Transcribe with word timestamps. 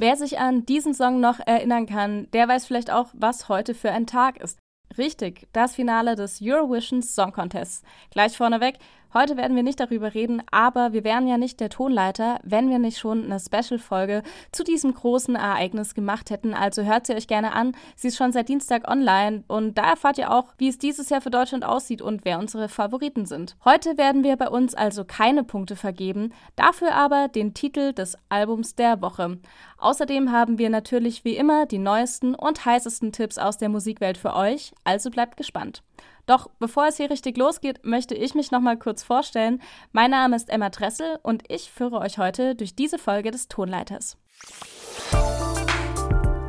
Wer 0.00 0.16
sich 0.16 0.38
an 0.38 0.64
diesen 0.64 0.94
Song 0.94 1.18
noch 1.20 1.40
erinnern 1.44 1.86
kann, 1.86 2.30
der 2.32 2.46
weiß 2.46 2.66
vielleicht 2.66 2.90
auch, 2.90 3.08
was 3.14 3.48
heute 3.48 3.74
für 3.74 3.90
ein 3.90 4.06
Tag 4.06 4.40
ist. 4.40 4.58
Richtig, 4.96 5.48
das 5.52 5.74
Finale 5.74 6.14
des 6.14 6.40
Eurovision 6.40 7.02
Song 7.02 7.32
Contests. 7.32 7.82
Gleich 8.10 8.36
vorneweg, 8.36 8.78
Heute 9.14 9.38
werden 9.38 9.56
wir 9.56 9.62
nicht 9.62 9.80
darüber 9.80 10.12
reden, 10.12 10.42
aber 10.50 10.92
wir 10.92 11.02
wären 11.02 11.26
ja 11.26 11.38
nicht 11.38 11.60
der 11.60 11.70
Tonleiter, 11.70 12.40
wenn 12.42 12.68
wir 12.68 12.78
nicht 12.78 12.98
schon 12.98 13.24
eine 13.24 13.40
Special-Folge 13.40 14.22
zu 14.52 14.64
diesem 14.64 14.92
großen 14.92 15.34
Ereignis 15.34 15.94
gemacht 15.94 16.28
hätten. 16.28 16.52
Also 16.52 16.82
hört 16.82 17.06
sie 17.06 17.14
euch 17.14 17.26
gerne 17.26 17.54
an. 17.54 17.72
Sie 17.96 18.08
ist 18.08 18.18
schon 18.18 18.32
seit 18.32 18.50
Dienstag 18.50 18.86
online 18.86 19.44
und 19.48 19.78
da 19.78 19.84
erfahrt 19.84 20.18
ihr 20.18 20.30
auch, 20.30 20.52
wie 20.58 20.68
es 20.68 20.76
dieses 20.76 21.08
Jahr 21.08 21.22
für 21.22 21.30
Deutschland 21.30 21.64
aussieht 21.64 22.02
und 22.02 22.26
wer 22.26 22.38
unsere 22.38 22.68
Favoriten 22.68 23.24
sind. 23.24 23.56
Heute 23.64 23.96
werden 23.96 24.24
wir 24.24 24.36
bei 24.36 24.50
uns 24.50 24.74
also 24.74 25.06
keine 25.06 25.42
Punkte 25.42 25.74
vergeben, 25.74 26.34
dafür 26.54 26.94
aber 26.94 27.28
den 27.28 27.54
Titel 27.54 27.94
des 27.94 28.18
Albums 28.28 28.74
der 28.74 29.00
Woche. 29.00 29.38
Außerdem 29.78 30.32
haben 30.32 30.58
wir 30.58 30.68
natürlich 30.68 31.24
wie 31.24 31.36
immer 31.36 31.64
die 31.64 31.78
neuesten 31.78 32.34
und 32.34 32.66
heißesten 32.66 33.12
Tipps 33.12 33.38
aus 33.38 33.56
der 33.56 33.70
Musikwelt 33.70 34.18
für 34.18 34.34
euch, 34.34 34.72
also 34.84 35.08
bleibt 35.08 35.38
gespannt. 35.38 35.82
Doch 36.26 36.50
bevor 36.58 36.86
es 36.86 36.96
hier 36.98 37.10
richtig 37.10 37.36
losgeht, 37.36 37.84
möchte 37.84 38.14
ich 38.14 38.34
mich 38.34 38.50
noch 38.50 38.60
mal 38.60 38.76
kurz 38.76 39.02
vorstellen. 39.02 39.62
Mein 39.92 40.10
Name 40.10 40.36
ist 40.36 40.50
Emma 40.50 40.68
Dressel 40.68 41.18
und 41.22 41.42
ich 41.48 41.70
führe 41.70 41.98
euch 41.98 42.18
heute 42.18 42.54
durch 42.54 42.74
diese 42.74 42.98
Folge 42.98 43.30
des 43.30 43.48
Tonleiters. 43.48 44.18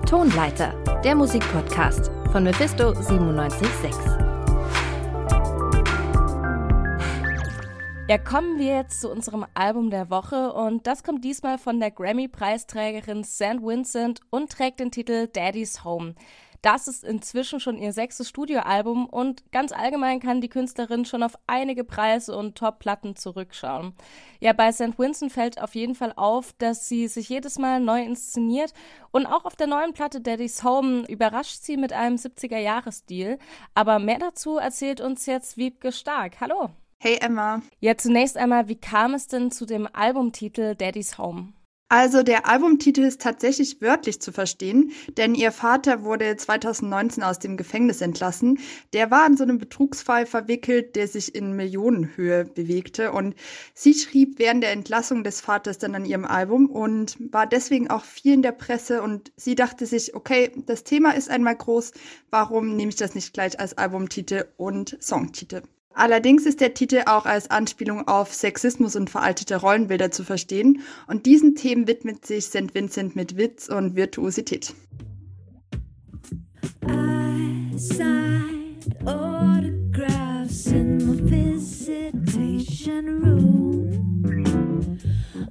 Tonleiter, 0.05 0.73
der 1.03 1.15
Musikpodcast 1.15 2.11
von 2.31 2.43
Mephisto 2.43 2.93
976. 2.93 4.29
Ja, 8.09 8.17
kommen 8.17 8.57
wir 8.57 8.77
jetzt 8.77 9.01
zu 9.01 9.11
unserem 9.11 9.45
Album 9.53 9.91
der 9.91 10.09
Woche 10.09 10.51
und 10.51 10.87
das 10.87 11.03
kommt 11.03 11.23
diesmal 11.23 11.59
von 11.59 11.79
der 11.79 11.91
Grammy-Preisträgerin 11.91 13.23
St. 13.23 13.61
Vincent 13.61 14.21
und 14.31 14.51
trägt 14.51 14.79
den 14.79 14.89
Titel 14.89 15.27
Daddy's 15.27 15.83
Home. 15.83 16.15
Das 16.61 16.87
ist 16.87 17.03
inzwischen 17.03 17.59
schon 17.59 17.77
ihr 17.77 17.93
sechstes 17.93 18.27
Studioalbum 18.27 19.05
und 19.05 19.49
ganz 19.51 19.71
allgemein 19.71 20.19
kann 20.19 20.41
die 20.41 20.49
Künstlerin 20.49 21.05
schon 21.05 21.23
auf 21.23 21.37
einige 21.47 21.83
Preise 21.83 22.35
und 22.35 22.57
Top-Platten 22.57 23.15
zurückschauen. 23.15 23.93
Ja, 24.39 24.53
bei 24.53 24.71
St. 24.71 24.97
Vincent 24.97 25.31
fällt 25.31 25.61
auf 25.61 25.75
jeden 25.75 25.95
Fall 25.95 26.13
auf, 26.15 26.53
dass 26.57 26.89
sie 26.89 27.07
sich 27.07 27.29
jedes 27.29 27.59
Mal 27.59 27.79
neu 27.79 28.03
inszeniert 28.03 28.73
und 29.11 29.25
auch 29.25 29.45
auf 29.45 29.55
der 29.55 29.67
neuen 29.67 29.93
Platte 29.93 30.19
Daddy's 30.19 30.63
Home 30.63 31.05
überrascht 31.07 31.63
sie 31.63 31.77
mit 31.77 31.93
einem 31.93 32.15
70er-Jahres-Stil. 32.17 33.39
Aber 33.73 33.99
mehr 33.99 34.19
dazu 34.19 34.57
erzählt 34.57 34.99
uns 34.99 35.25
jetzt 35.25 35.57
Wiebke 35.57 35.91
Stark. 35.91 36.41
Hallo. 36.41 36.71
Hey 36.99 37.17
Emma. 37.21 37.61
Ja, 37.79 37.95
zunächst 37.95 38.35
einmal, 38.35 38.67
wie 38.67 38.75
kam 38.75 39.13
es 39.13 39.27
denn 39.27 39.51
zu 39.51 39.65
dem 39.65 39.87
Albumtitel 39.93 40.75
Daddy's 40.75 41.17
Home? 41.17 41.53
Also 41.91 42.21
der 42.21 42.47
Albumtitel 42.47 43.01
ist 43.01 43.19
tatsächlich 43.19 43.81
wörtlich 43.81 44.21
zu 44.21 44.31
verstehen, 44.31 44.91
denn 45.17 45.33
ihr 45.33 45.51
Vater 45.51 46.03
wurde 46.03 46.37
2019 46.37 47.23
aus 47.23 47.39
dem 47.39 47.57
Gefängnis 47.57 48.01
entlassen. 48.01 48.59
Der 48.93 49.09
war 49.09 49.25
in 49.25 49.35
so 49.35 49.43
einem 49.43 49.57
Betrugsfall 49.57 50.27
verwickelt, 50.27 50.95
der 50.95 51.07
sich 51.07 51.33
in 51.33 51.55
Millionenhöhe 51.55 52.45
bewegte 52.45 53.11
und 53.11 53.33
sie 53.73 53.95
schrieb 53.95 54.37
während 54.37 54.61
der 54.61 54.71
Entlassung 54.71 55.23
des 55.23 55.41
Vaters 55.41 55.79
dann 55.79 55.95
an 55.95 56.05
ihrem 56.05 56.25
Album 56.25 56.69
und 56.69 57.17
war 57.33 57.47
deswegen 57.47 57.89
auch 57.89 58.03
viel 58.03 58.35
in 58.35 58.43
der 58.43 58.51
Presse 58.51 59.01
und 59.01 59.31
sie 59.35 59.55
dachte 59.55 59.87
sich, 59.87 60.13
okay, 60.13 60.51
das 60.67 60.83
Thema 60.83 61.15
ist 61.15 61.31
einmal 61.31 61.55
groß, 61.55 61.93
warum 62.29 62.75
nehme 62.75 62.89
ich 62.89 62.97
das 62.97 63.15
nicht 63.15 63.33
gleich 63.33 63.59
als 63.59 63.75
Albumtitel 63.79 64.45
und 64.57 64.95
Songtitel? 65.01 65.63
Allerdings 65.99 66.45
ist 66.45 66.61
der 66.61 66.73
Titel 66.73 67.01
auch 67.07 67.25
als 67.25 67.51
Anspielung 67.51 68.07
auf 68.07 68.33
Sexismus 68.33 68.95
und 68.95 69.09
veraltete 69.09 69.57
Rollenbilder 69.57 70.11
zu 70.11 70.23
verstehen 70.23 70.79
und 71.07 71.25
diesen 71.25 71.55
Themen 71.55 71.89
widmet 71.89 72.25
sich 72.25 72.45
St. 72.45 72.73
Vincent 72.73 73.17
mit 73.17 73.35
Witz 73.35 73.67
und 73.67 73.97
Virtuosität. 73.97 74.73
I 76.87 77.77
signed 77.77 78.95
autographs 79.05 80.67
in 80.67 81.05
my 81.05 81.19
visitation 81.29 83.05
room, 83.21 84.97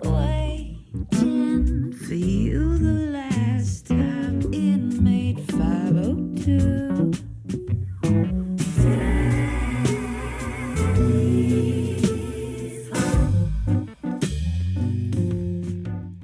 waiting 0.01 1.93
for 1.93 2.15
you 2.15 2.79
the 2.79 3.11
last 3.13 3.87
time 3.87 4.41
inmate 4.55 5.41
502. 5.53 6.88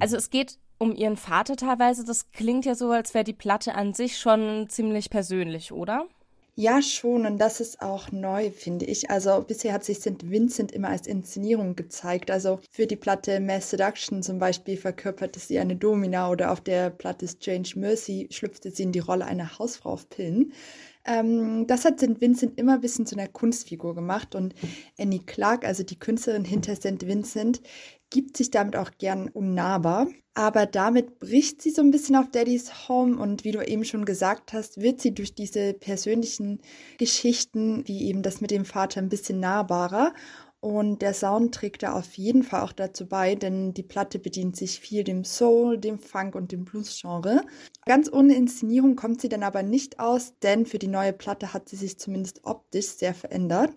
Also 0.05 0.17
es 0.17 0.29
geht 0.29 0.59
um 0.77 0.95
ihren 0.95 1.17
Vater 1.17 1.55
teilweise. 1.55 2.05
Das 2.05 2.31
klingt 2.31 2.63
ja 2.63 2.75
so, 2.75 2.91
als 2.91 3.15
wäre 3.15 3.23
die 3.23 3.33
Platte 3.33 3.73
an 3.73 3.95
sich 3.95 4.19
schon 4.19 4.67
ziemlich 4.69 5.09
persönlich, 5.09 5.71
oder? 5.71 6.05
Ja, 6.53 6.79
schon. 6.83 7.25
Und 7.25 7.39
das 7.39 7.59
ist 7.59 7.81
auch 7.81 8.11
neu, 8.11 8.51
finde 8.51 8.85
ich. 8.85 9.09
Also 9.09 9.43
bisher 9.47 9.73
hat 9.73 9.83
sich 9.83 9.97
St. 9.97 10.29
Vincent 10.29 10.71
immer 10.71 10.89
als 10.89 11.07
Inszenierung 11.07 11.75
gezeigt. 11.75 12.29
Also 12.29 12.59
für 12.69 12.85
die 12.85 12.95
Platte 12.95 13.39
Mass 13.39 13.71
Seduction 13.71 14.21
zum 14.21 14.37
Beispiel 14.37 14.77
verkörperte 14.77 15.39
sie 15.39 15.57
eine 15.57 15.75
Domina 15.75 16.29
oder 16.29 16.51
auf 16.51 16.61
der 16.61 16.91
Platte 16.91 17.27
Strange 17.27 17.69
Mercy 17.73 18.27
schlüpfte 18.29 18.69
sie 18.69 18.83
in 18.83 18.91
die 18.91 18.99
Rolle 18.99 19.25
einer 19.25 19.57
Hausfrau 19.57 19.93
auf 19.93 20.07
Pillen. 20.07 20.53
Ähm, 21.03 21.65
das 21.65 21.83
hat 21.83 21.99
St. 21.99 22.21
Vincent 22.21 22.59
immer 22.59 22.75
ein 22.75 22.81
bisschen 22.81 23.07
zu 23.07 23.15
einer 23.15 23.27
Kunstfigur 23.27 23.95
gemacht 23.95 24.35
und 24.35 24.53
Annie 24.99 25.23
Clark, 25.25 25.65
also 25.65 25.83
die 25.83 25.99
Künstlerin 25.99 26.45
hinter 26.45 26.75
St. 26.75 27.07
Vincent, 27.07 27.61
gibt 28.15 28.37
sich 28.37 28.49
damit 28.49 28.77
auch 28.77 28.91
gern 28.97 29.27
unnahbar. 29.27 30.07
Aber 30.35 30.65
damit 30.65 31.19
bricht 31.19 31.61
sie 31.61 31.69
so 31.69 31.81
ein 31.81 31.91
bisschen 31.91 32.15
auf 32.15 32.31
Daddy's 32.31 32.87
Home 32.87 33.17
und 33.17 33.43
wie 33.43 33.51
du 33.51 33.61
eben 33.61 33.83
schon 33.83 34.05
gesagt 34.05 34.53
hast, 34.53 34.79
wird 34.79 35.01
sie 35.01 35.13
durch 35.13 35.35
diese 35.35 35.73
persönlichen 35.73 36.61
Geschichten, 36.97 37.85
wie 37.85 38.05
eben 38.05 38.21
das 38.21 38.39
mit 38.39 38.51
dem 38.51 38.63
Vater, 38.63 39.01
ein 39.01 39.09
bisschen 39.09 39.41
nahbarer. 39.41 40.13
Und 40.61 41.01
der 41.01 41.13
Sound 41.13 41.53
trägt 41.53 41.83
da 41.83 41.91
auf 41.91 42.13
jeden 42.13 42.43
Fall 42.43 42.61
auch 42.61 42.71
dazu 42.71 43.05
bei, 43.05 43.35
denn 43.35 43.73
die 43.73 43.83
Platte 43.83 44.17
bedient 44.17 44.55
sich 44.55 44.79
viel 44.79 45.03
dem 45.03 45.25
Soul, 45.25 45.77
dem 45.77 45.99
Funk 45.99 46.35
und 46.35 46.53
dem 46.53 46.63
Blues-Genre. 46.63 47.41
Ganz 47.85 48.09
ohne 48.09 48.35
Inszenierung 48.35 48.95
kommt 48.95 49.19
sie 49.19 49.29
dann 49.29 49.43
aber 49.43 49.61
nicht 49.61 49.99
aus, 49.99 50.39
denn 50.41 50.65
für 50.65 50.79
die 50.79 50.87
neue 50.87 51.11
Platte 51.11 51.53
hat 51.53 51.67
sie 51.67 51.75
sich 51.75 51.99
zumindest 51.99 52.45
optisch 52.45 52.87
sehr 52.87 53.13
verändert. 53.13 53.71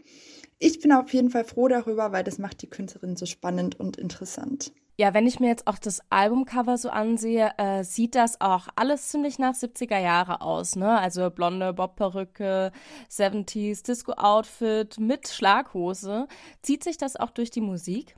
Ich 0.60 0.80
bin 0.80 0.92
auf 0.92 1.12
jeden 1.12 1.30
Fall 1.30 1.44
froh 1.44 1.68
darüber, 1.68 2.10
weil 2.10 2.24
das 2.24 2.38
macht 2.38 2.62
die 2.62 2.66
Künstlerin 2.70 3.16
so 3.16 3.26
spannend 3.26 3.78
und 3.78 3.96
interessant. 3.96 4.72
Ja, 5.00 5.14
wenn 5.14 5.28
ich 5.28 5.38
mir 5.38 5.46
jetzt 5.46 5.68
auch 5.68 5.78
das 5.78 6.02
Albumcover 6.10 6.76
so 6.76 6.90
ansehe, 6.90 7.52
äh, 7.56 7.84
sieht 7.84 8.16
das 8.16 8.40
auch 8.40 8.66
alles 8.74 9.06
ziemlich 9.06 9.38
nach 9.38 9.54
70er 9.54 10.00
Jahre 10.00 10.40
aus, 10.40 10.74
ne? 10.74 10.98
Also 10.98 11.30
blonde 11.30 11.72
Bobperücke, 11.72 12.72
70s 13.08 13.84
Disco-Outfit 13.84 14.98
mit 14.98 15.28
Schlaghose. 15.28 16.26
Zieht 16.62 16.82
sich 16.82 16.98
das 16.98 17.14
auch 17.14 17.30
durch 17.30 17.50
die 17.50 17.60
Musik? 17.60 18.16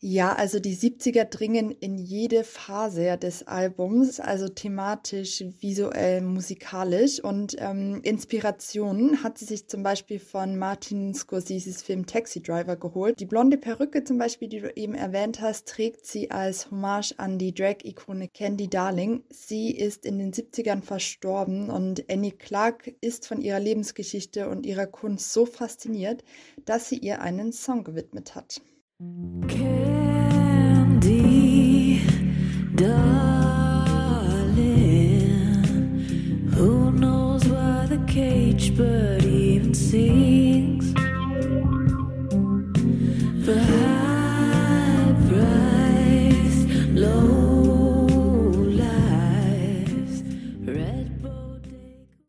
Ja, 0.00 0.34
also 0.34 0.60
die 0.60 0.76
70er 0.76 1.24
dringen 1.24 1.70
in 1.70 1.96
jede 1.96 2.44
Phase 2.44 3.16
des 3.16 3.46
Albums, 3.46 4.20
also 4.20 4.46
thematisch, 4.46 5.42
visuell, 5.60 6.20
musikalisch. 6.20 7.18
Und 7.24 7.56
ähm, 7.58 8.00
Inspirationen 8.02 9.22
hat 9.22 9.38
sie 9.38 9.46
sich 9.46 9.68
zum 9.68 9.82
Beispiel 9.82 10.18
von 10.18 10.58
Martin 10.58 11.14
Scorseses 11.14 11.80
Film 11.80 12.04
Taxi 12.04 12.42
Driver 12.42 12.76
geholt. 12.76 13.18
Die 13.20 13.24
blonde 13.24 13.56
Perücke 13.56 14.04
zum 14.04 14.18
Beispiel, 14.18 14.48
die 14.48 14.60
du 14.60 14.76
eben 14.76 14.94
erwähnt 14.94 15.40
hast, 15.40 15.66
trägt 15.66 16.04
sie 16.04 16.30
als 16.30 16.70
Hommage 16.70 17.14
an 17.16 17.38
die 17.38 17.54
Drag-Ikone 17.54 18.28
Candy 18.28 18.68
Darling. 18.68 19.24
Sie 19.30 19.70
ist 19.70 20.04
in 20.04 20.18
den 20.18 20.30
70ern 20.30 20.82
verstorben 20.82 21.70
und 21.70 22.04
Annie 22.10 22.32
Clark 22.32 22.92
ist 23.00 23.26
von 23.26 23.40
ihrer 23.40 23.60
Lebensgeschichte 23.60 24.50
und 24.50 24.66
ihrer 24.66 24.86
Kunst 24.86 25.32
so 25.32 25.46
fasziniert, 25.46 26.22
dass 26.66 26.90
sie 26.90 26.98
ihr 26.98 27.22
einen 27.22 27.50
Song 27.50 27.82
gewidmet 27.82 28.34
hat. 28.34 28.60
Candy, 28.98 29.75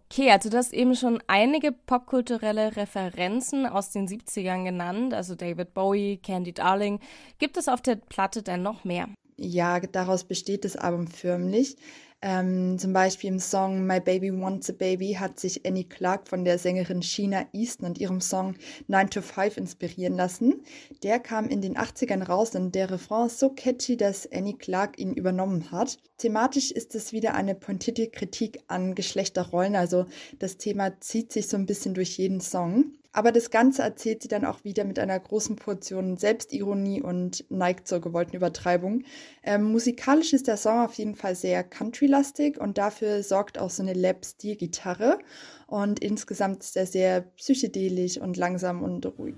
Okay, 0.09 0.31
also 0.31 0.50
du 0.50 0.57
hast 0.57 0.73
eben 0.73 0.95
schon 0.95 1.21
einige 1.27 1.71
popkulturelle 1.71 2.75
Referenzen 2.75 3.65
aus 3.65 3.91
den 3.91 4.07
70ern 4.07 4.63
genannt, 4.63 5.13
also 5.13 5.35
David 5.35 5.73
Bowie, 5.73 6.17
Candy 6.17 6.53
Darling. 6.53 7.00
Gibt 7.38 7.55
es 7.55 7.67
auf 7.67 7.81
der 7.81 7.97
Platte 7.97 8.43
denn 8.43 8.63
noch 8.63 8.83
mehr? 8.83 9.07
Ja, 9.39 9.80
daraus 9.80 10.24
besteht 10.24 10.66
das 10.66 10.75
Album 10.75 11.07
förmlich. 11.07 11.78
Ähm, 12.19 12.80
zum 12.80 12.94
Beispiel 12.94 13.30
im 13.30 13.38
Song 13.39 13.86
My 13.86 14.00
Baby 14.00 14.31
Wants 14.34 14.72
a 14.72 14.74
Baby 14.74 15.13
hat 15.13 15.39
sich 15.39 15.63
Annie 15.68 15.84
Clark 15.84 16.28
von 16.28 16.44
der 16.44 16.57
Sängerin 16.57 17.04
Sheena 17.04 17.45
Easton 17.54 17.86
und 17.86 18.00
ihrem 18.00 18.22
Song 18.22 18.56
9 18.88 19.12
to 19.12 19.22
5 19.22 19.57
inspirieren 19.57 20.16
lassen. 20.16 20.63
Der 21.04 21.19
kam 21.19 21.48
in 21.48 21.62
den 21.62 21.78
80ern 21.78 22.24
raus 22.24 22.56
und 22.56 22.74
der 22.74 22.89
Refrain 22.89 23.28
ist 23.28 23.38
so 23.38 23.51
catchy, 23.51 23.98
dass 23.98 24.31
Annie 24.31 24.57
Clark 24.57 24.98
ihn 24.98 25.13
übernommen 25.13 25.69
hat. 25.69 26.00
Thematisch 26.18 26.72
ist 26.72 26.95
es 26.95 27.13
wieder 27.13 27.36
eine 27.36 27.54
pointierte 27.54 28.07
Kritik 28.07 28.63
an 28.68 28.95
Geschlechterrollen, 28.95 29.75
also 29.75 30.07
das 30.39 30.57
Thema 30.57 31.00
zieht 31.00 31.31
sich 31.31 31.48
so 31.48 31.56
ein 31.56 31.68
bisschen 31.68 31.94
durch 31.94 32.18
jeden 32.18 32.42
Song. 32.42 32.94
Aber 33.17 33.31
das 33.31 33.49
Ganze 33.49 33.81
erzählt 33.81 34.21
sie 34.21 34.27
dann 34.27 34.45
auch 34.45 34.63
wieder 34.63 34.85
mit 34.85 34.99
einer 34.99 35.19
großen 35.19 35.55
Portion 35.55 36.17
Selbstironie 36.17 37.01
und 37.01 37.45
neigt 37.49 37.87
zur 37.87 37.99
gewollten 37.99 38.35
Übertreibung. 38.35 39.05
Ähm, 39.41 39.71
musikalisch 39.71 40.33
ist 40.33 40.45
der 40.45 40.55
Song 40.55 40.81
auf 40.81 40.93
jeden 40.93 41.15
Fall 41.15 41.33
sehr 41.33 41.63
country-lastig 41.63 42.61
und 42.61 42.77
dafür 42.77 43.23
sorgt 43.23 43.57
auch 43.57 43.71
so 43.71 43.81
eine 43.81 43.93
Lap-Steel-Gitarre. 43.93 45.17
Und 45.65 45.99
insgesamt 45.99 46.63
ist 46.63 46.77
er 46.77 46.85
sehr 46.85 47.21
psychedelisch 47.37 48.19
und 48.19 48.37
langsam 48.37 48.83
und 48.83 49.03
ruhig. 49.17 49.33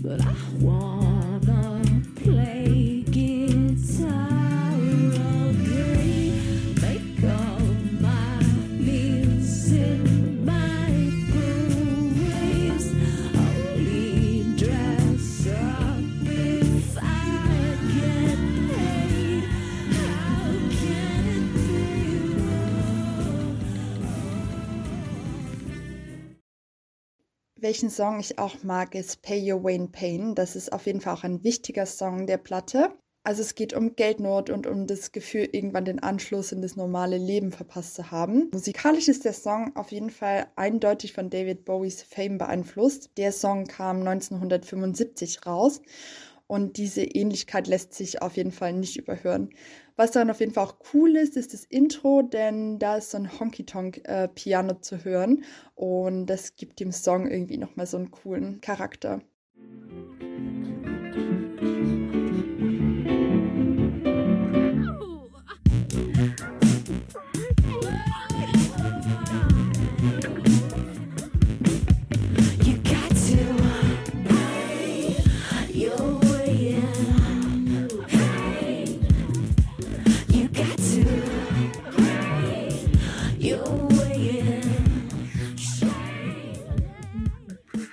But 0.00 0.20
I 0.20 0.64
wanna 0.64 2.02
play 2.22 2.99
Welchen 27.70 27.90
Song 27.90 28.18
ich 28.18 28.36
auch 28.36 28.64
mag, 28.64 28.96
ist 28.96 29.22
Pay 29.22 29.52
Your 29.52 29.62
Wayne 29.62 29.86
Pain. 29.86 30.34
Das 30.34 30.56
ist 30.56 30.72
auf 30.72 30.86
jeden 30.86 31.00
Fall 31.00 31.14
auch 31.14 31.22
ein 31.22 31.44
wichtiger 31.44 31.86
Song 31.86 32.26
der 32.26 32.36
Platte. 32.36 32.88
Also 33.22 33.42
es 33.42 33.54
geht 33.54 33.74
um 33.74 33.94
Geldnot 33.94 34.50
und 34.50 34.66
um 34.66 34.88
das 34.88 35.12
Gefühl, 35.12 35.48
irgendwann 35.52 35.84
den 35.84 36.00
Anschluss 36.00 36.50
in 36.50 36.62
das 36.62 36.74
normale 36.74 37.16
Leben 37.16 37.52
verpasst 37.52 37.94
zu 37.94 38.10
haben. 38.10 38.48
Musikalisch 38.52 39.06
ist 39.06 39.24
der 39.24 39.34
Song 39.34 39.76
auf 39.76 39.92
jeden 39.92 40.10
Fall 40.10 40.48
eindeutig 40.56 41.12
von 41.12 41.30
David 41.30 41.64
Bowies 41.64 42.02
Fame 42.02 42.38
beeinflusst. 42.38 43.10
Der 43.16 43.30
Song 43.30 43.68
kam 43.68 43.98
1975 44.00 45.46
raus 45.46 45.80
und 46.48 46.76
diese 46.76 47.04
Ähnlichkeit 47.04 47.68
lässt 47.68 47.94
sich 47.94 48.20
auf 48.20 48.36
jeden 48.36 48.50
Fall 48.50 48.72
nicht 48.72 48.96
überhören. 48.96 49.50
Was 50.00 50.12
dann 50.12 50.30
auf 50.30 50.40
jeden 50.40 50.54
Fall 50.54 50.64
auch 50.64 50.76
cool 50.94 51.14
ist, 51.14 51.36
ist 51.36 51.52
das 51.52 51.64
Intro, 51.64 52.22
denn 52.22 52.78
da 52.78 52.96
ist 52.96 53.10
so 53.10 53.18
ein 53.18 53.38
Honky-Tonk-Piano 53.38 54.72
äh, 54.72 54.80
zu 54.80 55.04
hören 55.04 55.44
und 55.74 56.24
das 56.24 56.56
gibt 56.56 56.80
dem 56.80 56.90
Song 56.90 57.30
irgendwie 57.30 57.58
nochmal 57.58 57.84
so 57.84 57.98
einen 57.98 58.10
coolen 58.10 58.62
Charakter. 58.62 59.20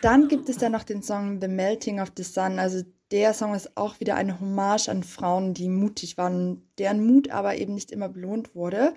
Dann 0.07 0.30
gibt 0.30 0.48
es 0.48 0.57
dann 0.57 0.71
noch 0.71 0.86
den 0.86 1.04
Song 1.04 1.42
The 1.42 1.50
Melting 1.50 2.00
of 2.00 2.13
the 2.15 2.24
Sun. 2.24 2.59
Also 2.59 2.81
der 3.12 3.33
Song 3.33 3.54
ist 3.54 3.75
auch 3.75 4.00
wieder 4.00 4.15
eine 4.15 4.39
Hommage 4.39 4.88
an 4.88 5.04
Frauen, 5.04 5.54
die 5.54 5.68
mutig 5.68 6.18
waren, 6.18 6.65
deren 6.77 7.06
Mut 7.06 7.30
aber 7.30 7.57
eben 7.57 7.74
nicht 7.74 7.92
immer 7.92 8.07
belohnt 8.07 8.56
wurde. 8.56 8.94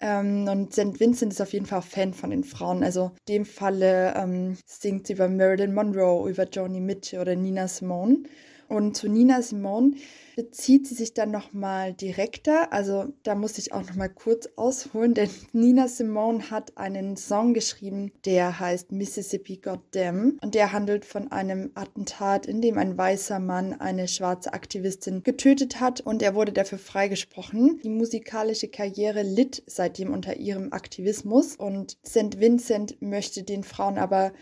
Ähm, 0.00 0.48
und 0.48 0.72
St. 0.72 0.98
Vincent 0.98 1.32
ist 1.32 1.40
auf 1.40 1.52
jeden 1.52 1.66
Fall 1.66 1.78
auch 1.78 1.84
Fan 1.84 2.12
von 2.12 2.30
den 2.30 2.42
Frauen. 2.42 2.82
Also 2.82 3.12
in 3.28 3.34
dem 3.34 3.44
Falle 3.44 4.14
ähm, 4.16 4.56
singt 4.66 5.06
sie 5.06 5.12
über 5.12 5.28
Marilyn 5.28 5.74
Monroe, 5.74 6.28
über 6.28 6.48
Joni 6.48 6.80
Mitchell 6.80 7.20
oder 7.20 7.36
Nina 7.36 7.68
Simone. 7.68 8.24
Und 8.72 8.96
zu 8.96 9.06
Nina 9.06 9.42
Simone 9.42 9.96
bezieht 10.34 10.86
sie 10.86 10.94
sich 10.94 11.12
dann 11.12 11.30
nochmal 11.30 11.92
direkter. 11.92 12.72
Also 12.72 13.12
da 13.22 13.34
muss 13.34 13.58
ich 13.58 13.74
auch 13.74 13.82
nochmal 13.82 14.08
kurz 14.08 14.48
ausholen, 14.56 15.12
denn 15.12 15.28
Nina 15.52 15.88
Simone 15.88 16.50
hat 16.50 16.78
einen 16.78 17.18
Song 17.18 17.52
geschrieben, 17.52 18.12
der 18.24 18.58
heißt 18.58 18.90
Mississippi 18.90 19.58
Goddamn. 19.58 20.38
Und 20.40 20.54
der 20.54 20.72
handelt 20.72 21.04
von 21.04 21.30
einem 21.30 21.70
Attentat, 21.74 22.46
in 22.46 22.62
dem 22.62 22.78
ein 22.78 22.96
weißer 22.96 23.40
Mann 23.40 23.74
eine 23.74 24.08
schwarze 24.08 24.54
Aktivistin 24.54 25.22
getötet 25.22 25.78
hat 25.78 26.00
und 26.00 26.22
er 26.22 26.34
wurde 26.34 26.52
dafür 26.52 26.78
freigesprochen. 26.78 27.78
Die 27.84 27.90
musikalische 27.90 28.68
Karriere 28.68 29.22
litt 29.22 29.62
seitdem 29.66 30.14
unter 30.14 30.38
ihrem 30.38 30.72
Aktivismus 30.72 31.56
und 31.56 31.98
St. 32.06 32.40
Vincent 32.40 33.02
möchte 33.02 33.42
den 33.42 33.64
Frauen 33.64 33.98
aber 33.98 34.32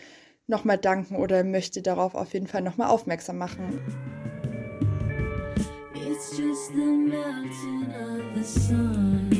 nochmal 0.50 0.76
danken 0.76 1.16
oder 1.16 1.44
möchte 1.44 1.80
darauf 1.80 2.14
auf 2.14 2.34
jeden 2.34 2.46
Fall 2.46 2.60
nochmal 2.62 2.88
aufmerksam 2.88 3.38
machen. 3.38 3.80
It's 5.94 6.36
just 6.36 6.72
the 6.74 6.84
melting 6.84 7.86
of 7.94 8.34
the 8.34 8.44
sun. 8.44 9.30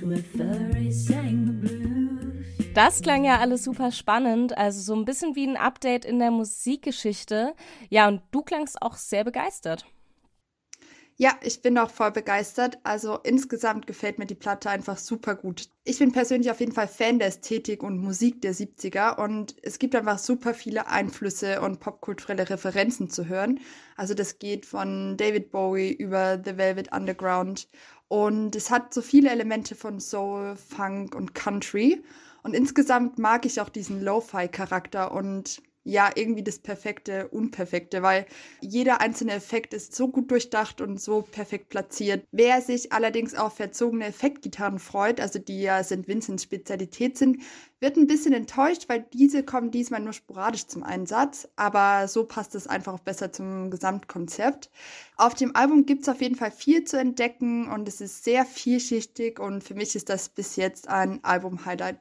With 0.00 0.32
blues. 0.34 0.67
Das 2.78 3.02
klang 3.02 3.24
ja 3.24 3.40
alles 3.40 3.64
super 3.64 3.90
spannend, 3.90 4.56
also 4.56 4.80
so 4.80 4.94
ein 4.94 5.04
bisschen 5.04 5.34
wie 5.34 5.44
ein 5.44 5.56
Update 5.56 6.04
in 6.04 6.20
der 6.20 6.30
Musikgeschichte. 6.30 7.56
Ja, 7.90 8.06
und 8.06 8.22
du 8.30 8.42
klangst 8.42 8.80
auch 8.80 8.94
sehr 8.94 9.24
begeistert. 9.24 9.84
Ja, 11.16 11.32
ich 11.42 11.60
bin 11.60 11.76
auch 11.76 11.90
voll 11.90 12.12
begeistert. 12.12 12.78
Also 12.84 13.18
insgesamt 13.24 13.88
gefällt 13.88 14.20
mir 14.20 14.26
die 14.26 14.36
Platte 14.36 14.70
einfach 14.70 14.96
super 14.96 15.34
gut. 15.34 15.68
Ich 15.82 15.98
bin 15.98 16.12
persönlich 16.12 16.52
auf 16.52 16.60
jeden 16.60 16.70
Fall 16.70 16.86
Fan 16.86 17.18
der 17.18 17.26
Ästhetik 17.26 17.82
und 17.82 17.98
Musik 17.98 18.40
der 18.42 18.54
70er 18.54 19.18
und 19.18 19.56
es 19.62 19.80
gibt 19.80 19.96
einfach 19.96 20.18
super 20.20 20.54
viele 20.54 20.86
Einflüsse 20.86 21.60
und 21.60 21.80
popkulturelle 21.80 22.48
Referenzen 22.48 23.10
zu 23.10 23.26
hören. 23.26 23.58
Also 23.96 24.14
das 24.14 24.38
geht 24.38 24.66
von 24.66 25.16
David 25.16 25.50
Bowie 25.50 25.90
über 25.90 26.40
The 26.44 26.56
Velvet 26.56 26.92
Underground 26.92 27.66
und 28.06 28.54
es 28.54 28.70
hat 28.70 28.94
so 28.94 29.02
viele 29.02 29.30
Elemente 29.30 29.74
von 29.74 29.98
Soul, 29.98 30.54
Funk 30.54 31.16
und 31.16 31.34
Country. 31.34 32.04
Und 32.42 32.54
insgesamt 32.54 33.18
mag 33.18 33.44
ich 33.46 33.60
auch 33.60 33.68
diesen 33.68 34.02
Lo-Fi-Charakter 34.02 35.12
und 35.12 35.62
ja, 35.88 36.10
irgendwie 36.14 36.42
das 36.42 36.58
perfekte 36.58 37.28
Unperfekte, 37.28 38.02
weil 38.02 38.26
jeder 38.60 39.00
einzelne 39.00 39.32
Effekt 39.32 39.72
ist 39.72 39.94
so 39.94 40.08
gut 40.08 40.30
durchdacht 40.30 40.82
und 40.82 41.00
so 41.00 41.22
perfekt 41.22 41.70
platziert. 41.70 42.26
Wer 42.30 42.60
sich 42.60 42.92
allerdings 42.92 43.34
auf 43.34 43.54
verzogene 43.54 44.04
Effektgitarren 44.04 44.80
freut, 44.80 45.18
also 45.18 45.38
die 45.38 45.62
ja 45.62 45.82
St. 45.82 46.06
Vincents 46.06 46.42
Spezialität 46.42 47.16
sind, 47.16 47.38
wird 47.80 47.96
ein 47.96 48.06
bisschen 48.06 48.34
enttäuscht, 48.34 48.90
weil 48.90 49.06
diese 49.14 49.42
kommen 49.42 49.70
diesmal 49.70 50.00
nur 50.00 50.12
sporadisch 50.12 50.66
zum 50.66 50.82
Einsatz, 50.82 51.48
aber 51.56 52.06
so 52.06 52.24
passt 52.24 52.54
es 52.54 52.66
einfach 52.66 52.92
auch 52.92 53.00
besser 53.00 53.32
zum 53.32 53.70
Gesamtkonzept. 53.70 54.68
Auf 55.16 55.34
dem 55.34 55.56
Album 55.56 55.86
gibt 55.86 56.02
es 56.02 56.10
auf 56.10 56.20
jeden 56.20 56.34
Fall 56.34 56.50
viel 56.50 56.84
zu 56.84 56.98
entdecken 56.98 57.66
und 57.66 57.88
es 57.88 58.02
ist 58.02 58.24
sehr 58.24 58.44
vielschichtig 58.44 59.40
und 59.40 59.64
für 59.64 59.74
mich 59.74 59.96
ist 59.96 60.10
das 60.10 60.28
bis 60.28 60.56
jetzt 60.56 60.88
ein 60.88 61.24
Album-Highlight. 61.24 61.98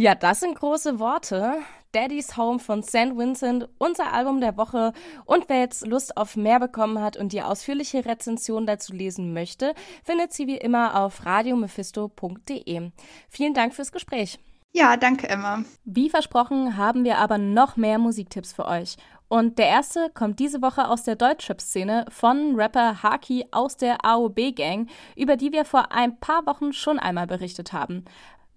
Ja, 0.00 0.14
das 0.14 0.38
sind 0.38 0.54
große 0.54 1.00
Worte. 1.00 1.54
Daddy's 1.90 2.36
Home 2.36 2.60
von 2.60 2.84
St. 2.84 3.16
Vincent, 3.16 3.68
unser 3.78 4.12
Album 4.12 4.40
der 4.40 4.56
Woche. 4.56 4.92
Und 5.24 5.48
wer 5.48 5.58
jetzt 5.58 5.84
Lust 5.84 6.16
auf 6.16 6.36
mehr 6.36 6.60
bekommen 6.60 7.00
hat 7.02 7.16
und 7.16 7.32
die 7.32 7.42
ausführliche 7.42 8.04
Rezension 8.04 8.64
dazu 8.64 8.92
lesen 8.92 9.32
möchte, 9.32 9.74
findet 10.04 10.32
sie 10.32 10.46
wie 10.46 10.56
immer 10.56 10.94
auf 10.94 11.26
radiomephisto.de. 11.26 12.92
Vielen 13.28 13.54
Dank 13.54 13.74
fürs 13.74 13.90
Gespräch. 13.90 14.38
Ja, 14.70 14.96
danke, 14.96 15.28
Emma. 15.28 15.64
Wie 15.84 16.10
versprochen 16.10 16.76
haben 16.76 17.02
wir 17.02 17.18
aber 17.18 17.38
noch 17.38 17.76
mehr 17.76 17.98
Musiktipps 17.98 18.52
für 18.52 18.66
euch. 18.66 18.98
Und 19.26 19.58
der 19.58 19.66
erste 19.66 20.10
kommt 20.14 20.38
diese 20.38 20.62
Woche 20.62 20.88
aus 20.88 21.02
der 21.02 21.16
Deutschrap-Szene 21.16 22.06
von 22.08 22.54
Rapper 22.54 23.02
Haki 23.02 23.46
aus 23.50 23.76
der 23.76 24.04
AOB-Gang, 24.04 24.88
über 25.16 25.36
die 25.36 25.52
wir 25.52 25.64
vor 25.64 25.90
ein 25.90 26.20
paar 26.20 26.46
Wochen 26.46 26.72
schon 26.72 26.98
einmal 26.98 27.26
berichtet 27.26 27.72
haben. 27.72 28.04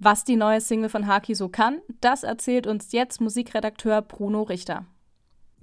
Was 0.04 0.24
die 0.24 0.36
neue 0.36 0.62
Single 0.62 0.90
von 0.90 1.06
Haki 1.06 1.36
so 1.36 1.48
kann, 1.48 1.80
das 2.02 2.24
erzählt 2.24 2.66
uns 2.66 2.92
jetzt 2.92 3.22
Musikredakteur 3.22 4.02
Bruno 4.02 4.42
Richter. 4.42 4.88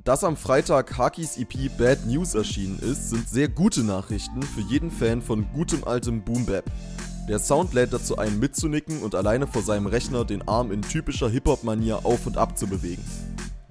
Dass 0.04 0.23
am 0.23 0.37
Freitag 0.37 0.97
Hakis 0.97 1.37
EP 1.38 1.76
Bad 1.76 2.07
News 2.07 2.37
erschienen 2.37 2.78
ist, 2.78 3.11
sind 3.11 3.28
sehr 3.28 3.49
gute 3.49 3.83
Nachrichten 3.83 4.45
für 4.45 4.61
jeden 4.61 4.92
Fan 4.92 5.23
von 5.23 5.45
gutem 5.54 5.83
altem 5.83 6.23
Boom 6.23 6.47
Bap. 6.47 6.66
Der 7.28 7.40
Sound 7.40 7.75
lädt 7.75 7.92
dazu 7.92 8.16
ein, 8.16 8.38
mitzunicken 8.38 9.02
und 9.02 9.16
alleine 9.16 9.49
vor 9.49 9.62
seinem 9.62 9.88
Rechner 9.88 10.25
den 10.25 10.47
Arm 10.47 10.71
in 10.71 10.83
typischer 10.83 11.28
Hip-Hop-Manier 11.28 12.07
auf 12.07 12.25
und 12.25 12.37
ab 12.37 12.57
zu 12.57 12.68
bewegen. 12.68 13.04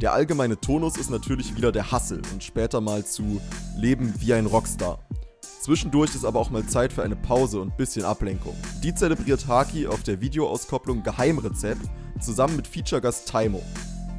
Der 0.01 0.11
allgemeine 0.11 0.59
Tonus 0.59 0.97
ist 0.97 1.09
natürlich 1.09 1.55
wieder 1.55 1.71
der 1.71 1.93
Hassel 1.93 2.21
und 2.33 2.43
später 2.43 2.81
mal 2.81 3.05
zu 3.05 3.39
Leben 3.77 4.13
wie 4.19 4.33
ein 4.33 4.47
Rockstar. 4.47 4.99
Zwischendurch 5.61 6.15
ist 6.15 6.25
aber 6.25 6.39
auch 6.39 6.49
mal 6.49 6.65
Zeit 6.65 6.93
für 6.93 7.03
eine 7.03 7.15
Pause 7.15 7.59
und 7.59 7.77
bisschen 7.77 8.05
Ablenkung. 8.05 8.55
Die 8.83 8.95
zelebriert 8.95 9.47
Haki 9.47 9.87
auf 9.87 10.03
der 10.03 10.21
Videoauskopplung 10.21 11.03
Geheimrezept 11.03 11.81
zusammen 12.21 12.55
mit 12.55 12.67
Feature-Gast 12.67 13.27
Taimo. 13.27 13.61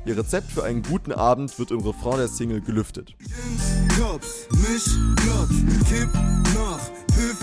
Ihr 0.05 0.17
Rezept 0.17 0.51
für 0.51 0.65
einen 0.65 0.83
guten 0.83 1.13
Abend 1.13 1.59
wird 1.59 1.71
im 1.71 1.81
Refrain 1.81 2.19
der 2.19 2.29
Single 2.29 2.61
gelüftet. 2.61 3.15
Cops, 3.99 4.47
mich, 4.53 4.85
Blot, 5.17 5.49
kipp, 5.89 6.13
nach, 6.55 6.81
Piff, 7.09 7.39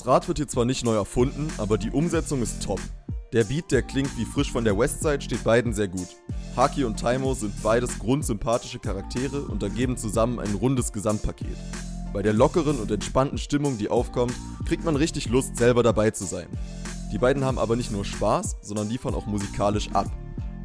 Das 0.00 0.06
Rad 0.06 0.28
wird 0.28 0.38
hier 0.38 0.48
zwar 0.48 0.64
nicht 0.64 0.82
neu 0.82 0.94
erfunden, 0.94 1.52
aber 1.58 1.76
die 1.76 1.90
Umsetzung 1.90 2.40
ist 2.40 2.62
top. 2.62 2.80
Der 3.34 3.44
Beat, 3.44 3.70
der 3.70 3.82
klingt 3.82 4.16
wie 4.16 4.24
frisch 4.24 4.50
von 4.50 4.64
der 4.64 4.78
Westside, 4.78 5.20
steht 5.20 5.44
beiden 5.44 5.74
sehr 5.74 5.88
gut. 5.88 6.08
Haki 6.56 6.84
und 6.84 6.98
Taimo 6.98 7.34
sind 7.34 7.62
beides 7.62 7.98
grundsympathische 7.98 8.78
Charaktere 8.78 9.42
und 9.42 9.62
ergeben 9.62 9.98
zusammen 9.98 10.38
ein 10.38 10.54
rundes 10.54 10.94
Gesamtpaket. 10.94 11.54
Bei 12.14 12.22
der 12.22 12.32
lockeren 12.32 12.78
und 12.80 12.90
entspannten 12.90 13.36
Stimmung, 13.36 13.76
die 13.76 13.90
aufkommt, 13.90 14.32
kriegt 14.64 14.86
man 14.86 14.96
richtig 14.96 15.28
Lust, 15.28 15.58
selber 15.58 15.82
dabei 15.82 16.12
zu 16.12 16.24
sein. 16.24 16.48
Die 17.12 17.18
beiden 17.18 17.44
haben 17.44 17.58
aber 17.58 17.76
nicht 17.76 17.92
nur 17.92 18.06
Spaß, 18.06 18.56
sondern 18.62 18.88
liefern 18.88 19.14
auch 19.14 19.26
musikalisch 19.26 19.90
ab. 19.92 20.10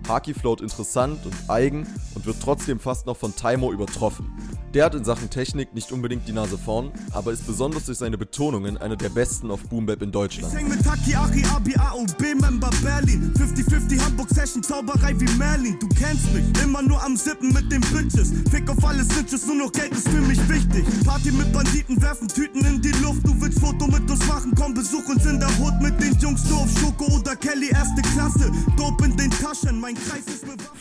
Haki 0.08 0.34
float 0.34 0.62
interessant 0.62 1.26
und 1.26 1.36
eigen 1.50 1.86
und 2.16 2.26
wird 2.26 2.38
trotzdem 2.42 2.80
fast 2.80 3.06
noch 3.06 3.18
von 3.18 3.36
Taimo 3.36 3.74
übertroffen. 3.74 4.32
Der 4.76 4.84
hat 4.84 4.94
in 4.94 5.06
Sachen 5.06 5.30
Technik 5.30 5.74
nicht 5.74 5.94
unbedingt 5.94 6.28
die 6.28 6.34
Nase 6.34 6.58
vorn, 6.58 6.92
aber 7.14 7.32
ist 7.32 7.48
besonders 7.48 7.86
durch 7.86 7.98
seine 7.98 8.18
Betonungen 8.18 8.78
einer 8.78 8.98
der 8.98 9.08
besten 9.08 9.50
auf 9.50 9.62
Boombap 9.70 10.02
in 10.02 10.12
Deutschland. 10.12 10.54
Ich 10.54 10.60
häng 10.60 10.68
mit 10.68 10.84
Taki, 10.84 11.16
Ari, 11.16 11.46
Abi, 11.56 11.76
A 11.78 11.92
und 11.92 12.18
B, 12.18 12.36
Member 12.36 12.70
Berlin. 12.84 13.32
50-50 13.40 14.04
Hamburg 14.04 14.30
Session, 14.32 14.62
Zauberei 14.62 15.18
wie 15.18 15.32
Merlin. 15.38 15.80
Du 15.80 15.88
kennst 15.88 16.30
mich, 16.34 16.44
immer 16.62 16.82
nur 16.82 17.02
am 17.02 17.16
Sippen 17.16 17.54
mit 17.54 17.72
den 17.72 17.80
Bitches. 17.80 18.34
Fick 18.52 18.70
auf 18.70 18.84
alle 18.84 19.06
Snitches, 19.06 19.48
nur 19.48 19.56
noch 19.56 19.72
Geld 19.72 19.94
ist 19.94 20.10
für 20.10 20.20
mich 20.20 20.40
wichtig. 20.50 20.84
Party 21.06 21.32
mit 21.32 21.54
Banditen, 21.54 22.02
werfen 22.02 22.28
Tüten 22.28 22.66
in 22.66 22.82
die 22.82 22.92
Luft. 23.02 23.26
Du 23.26 23.34
willst 23.40 23.62
Foto 23.62 23.88
mit 23.88 24.12
uns 24.12 24.28
machen, 24.28 24.52
komm 24.58 24.74
besuch 24.74 25.08
uns 25.08 25.26
in 25.26 25.40
der 25.40 25.58
Hut 25.58 25.82
mit 25.82 26.02
den 26.04 26.20
Jungs. 26.20 26.44
Du 26.50 26.56
auf 26.58 26.70
Schoko 26.78 27.06
oder 27.16 27.38
Kelly, 27.38 27.70
erste 27.70 28.02
Klasse. 28.14 28.52
Dope 28.76 29.06
in 29.06 29.16
den 29.16 29.32
Taschen, 29.32 29.80
mein 29.80 29.96
Kreis 29.96 30.26
ist 30.28 30.35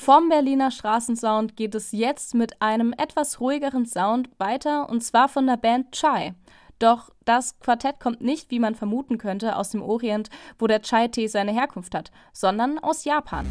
Vom 0.05 0.29
Berliner 0.29 0.71
Straßensound 0.71 1.57
geht 1.57 1.75
es 1.75 1.91
jetzt 1.93 2.35
mit 2.35 2.61
einem 2.61 2.93
etwas 2.93 3.41
ruhigeren 3.41 3.87
Sound 3.87 4.29
weiter 4.37 4.91
und 4.91 5.03
zwar 5.03 5.31
von 5.31 5.47
der 5.47 5.57
Band 5.57 5.93
Chai. 5.93 6.35
Doch 6.79 7.09
das 7.25 7.59
Quartett 7.59 8.01
kommt 8.01 8.21
nicht, 8.21 8.51
wie 8.51 8.59
man 8.59 8.75
vermuten 8.75 9.17
könnte, 9.17 9.57
aus 9.57 9.71
dem 9.71 9.81
Orient, 9.81 10.29
wo 10.59 10.67
der 10.67 10.83
Chai-Tee 10.83 11.29
seine 11.29 11.55
Herkunft 11.55 11.95
hat, 11.95 12.11
sondern 12.35 12.79
aus 12.79 13.07
Japan. 13.07 13.47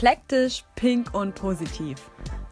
Eklektisch, 0.00 0.64
pink 0.76 1.12
und 1.12 1.34
positiv. 1.34 1.98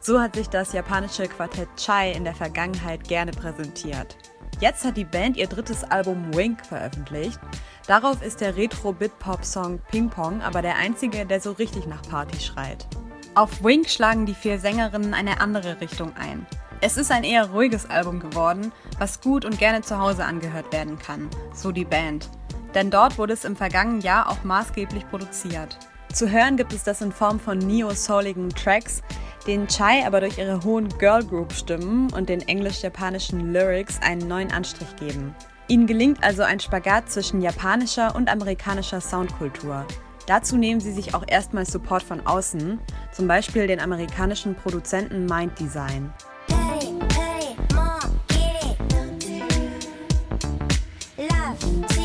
So 0.01 0.21
hat 0.21 0.37
sich 0.37 0.51
das 0.51 0.75
japanische 0.75 1.27
Quartett 1.29 1.71
Chai 1.79 2.13
in 2.13 2.25
der 2.25 2.35
Vergangenheit 2.35 3.09
gerne 3.09 3.33
präsentiert. 3.33 4.19
Jetzt 4.61 4.85
hat 4.85 4.99
die 4.99 5.07
Band 5.07 5.39
ihr 5.39 5.47
drittes 5.47 5.83
Album 5.83 6.35
Wink 6.35 6.67
veröffentlicht. 6.67 7.41
Darauf 7.87 8.21
ist 8.21 8.43
der 8.43 8.55
Retro-Bit-Pop-Song 8.55 9.81
Ping 9.91 10.11
Pong 10.11 10.43
aber 10.43 10.61
der 10.61 10.77
einzige, 10.77 11.25
der 11.25 11.41
so 11.41 11.53
richtig 11.53 11.87
nach 11.87 12.03
Party 12.03 12.39
schreit. 12.39 12.87
Auf 13.35 13.65
Wink 13.65 13.89
schlagen 13.89 14.27
die 14.27 14.35
vier 14.35 14.59
Sängerinnen 14.59 15.15
eine 15.15 15.41
andere 15.41 15.81
Richtung 15.81 16.13
ein. 16.19 16.47
Es 16.83 16.99
ist 16.99 17.11
ein 17.11 17.25
eher 17.25 17.49
ruhiges 17.49 17.89
Album 17.89 18.21
geworden, 18.21 18.73
was 18.99 19.23
gut 19.23 19.47
und 19.47 19.59
gerne 19.59 19.81
zu 19.81 19.99
Hause 19.99 20.27
angehört 20.27 20.71
werden 20.71 20.99
kann, 20.99 21.31
so 21.55 21.73
die 21.73 21.87
Band. 21.87 22.29
Denn 22.75 22.91
dort 22.91 23.17
wurde 23.17 23.33
es 23.33 23.47
im 23.47 23.57
vergangenen 23.57 24.03
Jahr 24.03 24.29
auch 24.29 24.45
maßgeblich 24.45 25.09
produziert. 25.09 25.79
Zu 26.13 26.31
hören 26.31 26.57
gibt 26.57 26.73
es 26.73 26.85
das 26.85 27.01
in 27.01 27.13
Form 27.13 27.39
von 27.39 27.59
neo-souligen 27.59 28.49
Tracks, 28.51 29.03
denen 29.47 29.69
Chai 29.69 30.07
aber 30.07 30.21
durch 30.21 30.39
ihre 30.39 30.63
hohen 30.65 30.89
Girl 30.99 31.25
Group 31.25 31.53
Stimmen 31.53 32.13
und 32.13 32.29
den 32.29 32.41
englisch-japanischen 32.41 33.53
Lyrics 33.53 34.01
einen 34.03 34.27
neuen 34.27 34.51
Anstrich 34.51 34.97
geben. 34.97 35.35
Ihnen 35.69 35.87
gelingt 35.87 36.25
also 36.25 36.43
ein 36.43 36.61
Spagat 36.61 37.11
zwischen 37.11 37.43
japanischer 37.43 38.17
und 38.17 38.31
amerikanischer 38.31 39.01
Soundkultur. 39.01 39.87
Dazu 40.27 40.57
nehmen 40.57 40.81
sie 40.81 40.93
sich 40.93 41.15
auch 41.15 41.25
erstmal 41.27 41.67
Support 41.67 42.03
von 42.03 42.27
außen, 42.27 42.79
zum 43.13 43.29
Beispiel 43.29 43.67
den 43.67 43.81
amerikanischen 43.81 44.55
Produzenten 44.55 45.27
Mind 45.27 45.59
Design. 45.59 46.13
Die 51.61 51.98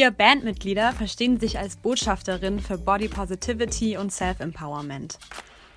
vier 0.00 0.12
Bandmitglieder 0.12 0.92
verstehen 0.92 1.38
sich 1.38 1.58
als 1.58 1.76
Botschafterinnen 1.76 2.60
für 2.60 2.78
Body 2.78 3.06
Positivity 3.06 3.98
und 3.98 4.10
Self-Empowerment. 4.10 5.18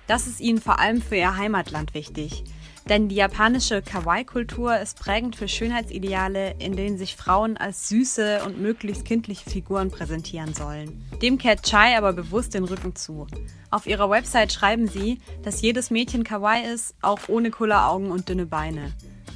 Das 0.06 0.26
ist 0.26 0.40
ihnen 0.40 0.62
vor 0.62 0.78
allem 0.78 1.02
für 1.02 1.16
ihr 1.16 1.36
Heimatland 1.36 1.92
wichtig. 1.92 2.42
Denn 2.88 3.10
die 3.10 3.16
japanische 3.16 3.82
Kawaii-Kultur 3.82 4.78
ist 4.78 4.98
prägend 4.98 5.36
für 5.36 5.46
Schönheitsideale, 5.46 6.54
in 6.58 6.74
denen 6.74 6.96
sich 6.96 7.16
Frauen 7.16 7.58
als 7.58 7.90
süße 7.90 8.44
und 8.46 8.62
möglichst 8.62 9.04
kindliche 9.04 9.50
Figuren 9.50 9.90
präsentieren 9.90 10.54
sollen. 10.54 11.04
Dem 11.20 11.36
kehrt 11.36 11.62
Chai 11.62 11.94
aber 11.98 12.14
bewusst 12.14 12.54
den 12.54 12.64
Rücken 12.64 12.96
zu. 12.96 13.26
Auf 13.70 13.86
ihrer 13.86 14.08
Website 14.08 14.54
schreiben 14.54 14.88
sie, 14.88 15.18
dass 15.42 15.60
jedes 15.60 15.90
Mädchen 15.90 16.24
Kawaii 16.24 16.64
ist, 16.64 16.94
auch 17.02 17.28
ohne 17.28 17.50
Kulleraugen 17.50 18.10
und 18.10 18.30
dünne 18.30 18.46
Beine. 18.46 18.94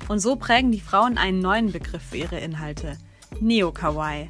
Und 0.09 0.21
so 0.21 0.37
prägen 0.37 0.73
die 0.73 0.80
Frauen 0.80 1.18
einen 1.18 1.40
neuen 1.40 1.73
Begriff 1.73 2.04
für 2.04 2.16
ihre 2.16 2.38
Inhalte. 2.38 2.97
Neo-Kawaii. 3.38 4.28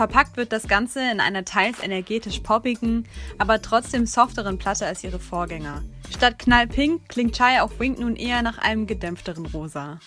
Verpackt 0.00 0.38
wird 0.38 0.50
das 0.50 0.66
Ganze 0.66 1.00
in 1.10 1.20
einer 1.20 1.44
teils 1.44 1.82
energetisch 1.82 2.40
poppigen, 2.40 3.06
aber 3.36 3.60
trotzdem 3.60 4.06
softeren 4.06 4.56
Platte 4.56 4.86
als 4.86 5.04
ihre 5.04 5.18
Vorgänger. 5.18 5.82
Statt 6.08 6.38
knallpink 6.38 7.06
klingt 7.10 7.36
Chai 7.36 7.60
auf 7.60 7.78
Wink 7.78 7.98
nun 7.98 8.16
eher 8.16 8.40
nach 8.40 8.56
einem 8.56 8.86
gedämpfteren 8.86 9.44
Rosa. 9.44 10.00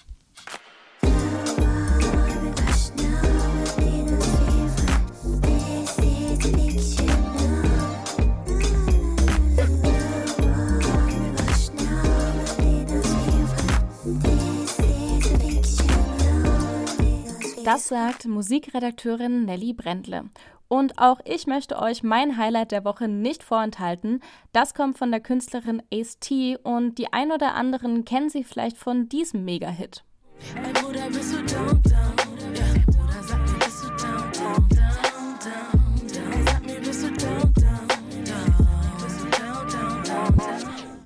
Das 17.73 17.87
sagt 17.87 18.27
Musikredakteurin 18.27 19.45
Nelly 19.45 19.73
Brendle. 19.73 20.25
Und 20.67 20.99
auch 20.99 21.19
ich 21.25 21.47
möchte 21.47 21.79
euch 21.79 22.03
mein 22.03 22.37
Highlight 22.37 22.71
der 22.71 22.85
Woche 22.85 23.07
nicht 23.07 23.41
vorenthalten. 23.41 24.21
Das 24.51 24.75
kommt 24.75 24.99
von 24.99 25.09
der 25.09 25.21
Künstlerin 25.21 25.81
Ace 25.91 26.19
T 26.19 26.55
und 26.61 26.99
die 26.99 27.11
ein 27.11 27.31
oder 27.31 27.55
anderen 27.55 28.05
kennen 28.05 28.29
sie 28.29 28.43
vielleicht 28.43 28.77
von 28.77 29.09
diesem 29.09 29.43
Mega-Hit. 29.43 30.03
Hey 30.53 30.71
Bruder, 30.73 31.07
bist 31.07 31.33
du 31.33 31.37
down, 31.37 31.81
down? 31.81 32.32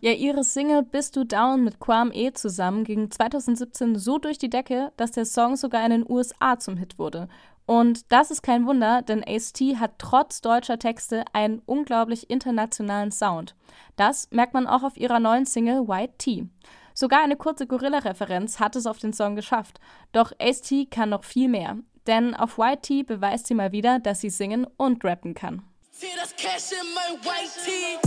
Ja, 0.07 0.13
ihre 0.13 0.45
Single 0.45 0.83
Bist 0.83 1.17
du 1.17 1.25
down 1.25 1.65
mit 1.65 1.81
Quam 1.81 2.13
E 2.13 2.31
zusammen 2.31 2.85
ging 2.85 3.11
2017 3.11 3.97
so 3.97 4.19
durch 4.19 4.37
die 4.37 4.49
Decke, 4.49 4.93
dass 4.95 5.11
der 5.11 5.25
Song 5.25 5.57
sogar 5.57 5.83
in 5.83 5.91
den 5.91 6.09
USA 6.09 6.57
zum 6.57 6.77
Hit 6.77 6.97
wurde. 6.97 7.27
Und 7.65 8.09
das 8.09 8.31
ist 8.31 8.41
kein 8.41 8.65
Wunder, 8.65 9.01
denn 9.01 9.21
Ace-T 9.27 9.75
hat 9.75 9.95
trotz 9.97 10.39
deutscher 10.39 10.79
Texte 10.79 11.25
einen 11.33 11.61
unglaublich 11.65 12.29
internationalen 12.29 13.11
Sound. 13.11 13.53
Das 13.97 14.29
merkt 14.31 14.53
man 14.53 14.65
auch 14.65 14.83
auf 14.83 14.95
ihrer 14.95 15.19
neuen 15.19 15.45
Single 15.45 15.89
White 15.89 16.13
Tea. 16.19 16.45
Sogar 16.93 17.21
eine 17.21 17.35
kurze 17.35 17.67
Gorilla-Referenz 17.67 18.61
hat 18.61 18.77
es 18.77 18.85
auf 18.85 18.99
den 18.99 19.11
Song 19.11 19.35
geschafft. 19.35 19.81
Doch 20.13 20.31
Ace-T 20.39 20.85
kann 20.85 21.09
noch 21.09 21.25
viel 21.25 21.49
mehr. 21.49 21.79
Denn 22.07 22.33
auf 22.33 22.57
White 22.57 22.83
Tea 22.83 23.03
beweist 23.03 23.47
sie 23.47 23.55
mal 23.55 23.73
wieder, 23.73 23.99
dass 23.99 24.21
sie 24.21 24.29
singen 24.29 24.65
und 24.77 25.03
rappen 25.03 25.33
kann. 25.33 25.63
Sehe 25.99 26.09
das 26.15 26.35
Cash 26.35 26.79
in 26.79 26.93
mein 26.93 27.19
White 27.25 27.57
Tee. 27.65 27.97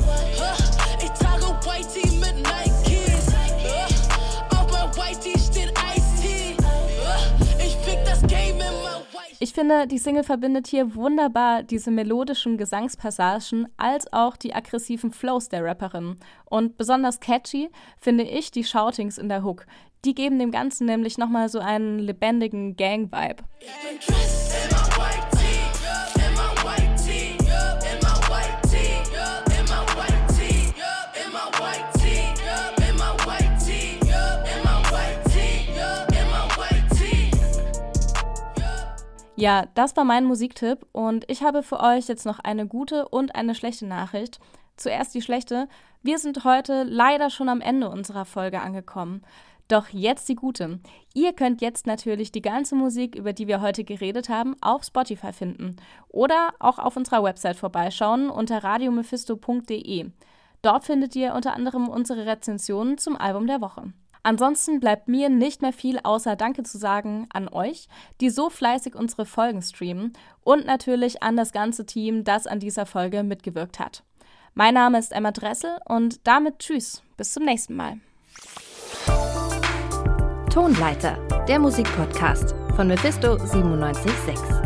Ich 1.03 1.11
trage 1.11 1.47
White 1.67 1.89
Tee 1.93 2.09
mit 2.19 2.37
Nikes. 2.37 3.35
Auf 4.53 4.71
mein 4.71 4.95
White 4.95 5.19
Tee 5.19 5.37
steht 5.37 5.73
Ice 5.97 6.23
Tea. 6.23 6.57
Ich 7.59 7.75
fick 7.79 7.99
das 8.05 8.21
Game 8.29 8.55
in 8.55 8.59
mein 8.59 9.03
White 9.11 9.37
Ich 9.41 9.53
finde, 9.53 9.89
die 9.89 9.99
Single 9.99 10.23
verbindet 10.23 10.69
hier 10.69 10.95
wunderbar 10.95 11.65
diese 11.65 11.91
melodischen 11.91 12.57
Gesangspassagen 12.59 13.67
als 13.77 14.13
auch 14.13 14.37
die 14.37 14.55
aggressiven 14.55 15.11
Flows 15.11 15.49
der 15.49 15.65
Rapperin. 15.65 16.17
Und 16.45 16.77
besonders 16.77 17.19
catchy 17.19 17.71
finde 17.99 18.23
ich 18.23 18.53
die 18.53 18.63
Shoutings 18.63 19.19
in 19.19 19.29
der 19.29 19.43
Hook. 19.43 19.67
Die 20.05 20.15
geben 20.15 20.39
dem 20.39 20.53
Ganzen 20.53 20.87
nämlich 20.87 21.19
nochmal 21.19 21.49
so 21.49 21.59
einen 21.59 21.99
lebendigen 21.99 22.77
Gang-Vibe. 22.77 23.43
Ja, 39.41 39.65
das 39.73 39.97
war 39.97 40.05
mein 40.05 40.27
Musiktipp 40.27 40.87
und 40.93 41.25
ich 41.31 41.43
habe 41.43 41.63
für 41.63 41.81
euch 41.81 42.09
jetzt 42.09 42.27
noch 42.27 42.41
eine 42.41 42.67
gute 42.67 43.09
und 43.09 43.35
eine 43.35 43.55
schlechte 43.55 43.87
Nachricht. 43.87 44.39
Zuerst 44.77 45.15
die 45.15 45.23
schlechte. 45.23 45.67
Wir 46.03 46.19
sind 46.19 46.45
heute 46.45 46.83
leider 46.83 47.31
schon 47.31 47.49
am 47.49 47.63
Ende 47.63 47.89
unserer 47.89 48.27
Folge 48.27 48.61
angekommen. 48.61 49.23
Doch 49.67 49.89
jetzt 49.89 50.29
die 50.29 50.35
gute. 50.35 50.81
Ihr 51.15 51.33
könnt 51.33 51.63
jetzt 51.63 51.87
natürlich 51.87 52.33
die 52.33 52.43
ganze 52.43 52.75
Musik, 52.75 53.15
über 53.15 53.33
die 53.33 53.47
wir 53.47 53.63
heute 53.63 53.83
geredet 53.83 54.29
haben, 54.29 54.57
auf 54.61 54.85
Spotify 54.85 55.33
finden 55.33 55.77
oder 56.09 56.51
auch 56.59 56.79
auf 56.79 56.99
unserer 56.99 57.23
Website 57.23 57.57
vorbeischauen 57.57 58.29
unter 58.29 58.63
radiomephisto.de. 58.63 60.11
Dort 60.61 60.85
findet 60.85 61.17
ihr 61.17 61.33
unter 61.33 61.55
anderem 61.55 61.89
unsere 61.89 62.27
Rezensionen 62.27 62.99
zum 62.99 63.17
Album 63.17 63.47
der 63.47 63.63
Woche. 63.63 63.95
Ansonsten 64.23 64.81
bleibt 64.81 65.09
mir 65.09 65.29
nicht 65.29 65.63
mehr 65.63 65.73
viel 65.73 65.99
außer 66.03 66.37
Danke 66.37 66.63
zu 66.63 66.79
sagen 66.79 67.27
an 67.33 67.49
euch, 67.49 67.89
die 68.21 68.31
so 68.31 68.51
fleißig 68.51 68.95
unsere 68.95 69.27
Folgen 69.27 69.63
streamen 69.63 70.13
und 70.43 70.67
natürlich 70.67 71.23
an 71.23 71.37
das 71.37 71.53
ganze 71.53 71.87
Team, 71.87 72.25
das 72.25 72.47
an 72.47 72.61
dieser 72.61 72.87
Folge 72.87 73.23
mitgewirkt 73.23 73.79
hat. 73.79 74.03
Mein 74.55 74.75
Name 74.75 74.99
ist 74.99 75.13
Emma 75.13 75.31
Dressel 75.31 75.79
und 75.87 76.27
damit 76.27 76.59
tschüss, 76.59 77.03
bis 77.17 77.33
zum 77.33 77.45
nächsten 77.45 77.77
Mal. 77.77 77.99
Tonleiter, 80.53 81.17
der 81.47 81.61
Musikpodcast 81.61 82.55
von 82.75 82.89
Mephisto 82.89 83.37
976. 83.37 84.60